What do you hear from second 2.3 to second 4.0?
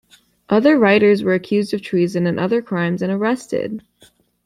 other "crimes", and arrested.